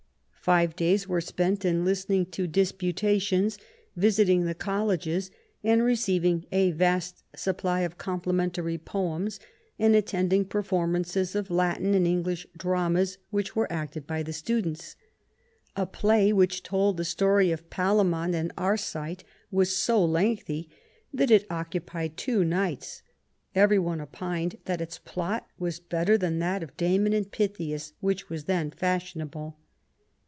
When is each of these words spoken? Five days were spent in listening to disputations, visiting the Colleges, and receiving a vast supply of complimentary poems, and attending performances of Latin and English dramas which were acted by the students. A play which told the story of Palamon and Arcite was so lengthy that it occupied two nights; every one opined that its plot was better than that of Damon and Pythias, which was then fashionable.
Five 0.43 0.75
days 0.75 1.07
were 1.07 1.21
spent 1.21 1.63
in 1.63 1.85
listening 1.85 2.25
to 2.31 2.47
disputations, 2.47 3.59
visiting 3.95 4.45
the 4.45 4.55
Colleges, 4.55 5.29
and 5.63 5.83
receiving 5.83 6.47
a 6.51 6.71
vast 6.71 7.23
supply 7.35 7.81
of 7.81 7.99
complimentary 7.99 8.79
poems, 8.79 9.39
and 9.77 9.95
attending 9.95 10.45
performances 10.45 11.35
of 11.35 11.51
Latin 11.51 11.93
and 11.93 12.07
English 12.07 12.47
dramas 12.57 13.19
which 13.29 13.55
were 13.55 13.71
acted 13.71 14.07
by 14.07 14.23
the 14.23 14.33
students. 14.33 14.95
A 15.75 15.85
play 15.85 16.33
which 16.33 16.63
told 16.63 16.97
the 16.97 17.05
story 17.05 17.51
of 17.51 17.69
Palamon 17.69 18.33
and 18.33 18.51
Arcite 18.57 19.23
was 19.51 19.77
so 19.77 20.03
lengthy 20.03 20.67
that 21.13 21.29
it 21.29 21.45
occupied 21.51 22.17
two 22.17 22.43
nights; 22.43 23.03
every 23.53 23.77
one 23.77 24.01
opined 24.01 24.57
that 24.65 24.81
its 24.81 24.97
plot 24.97 25.45
was 25.59 25.79
better 25.79 26.17
than 26.17 26.39
that 26.39 26.63
of 26.63 26.75
Damon 26.77 27.13
and 27.13 27.31
Pythias, 27.31 27.93
which 27.99 28.27
was 28.27 28.45
then 28.45 28.71
fashionable. 28.71 29.59